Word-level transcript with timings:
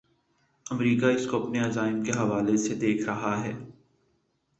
امریکہ 0.65 1.05
اس 1.05 1.27
کو 1.27 1.43
اپنے 1.43 1.59
عزائم 1.59 2.03
کے 2.03 2.11
حوالے 2.11 2.57
سے 2.57 2.75
دیکھ 2.75 3.03
رہا 3.05 3.43
ہے۔ 3.43 3.53